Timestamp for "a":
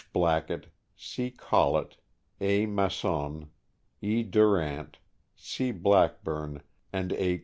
2.39-2.65, 7.13-7.39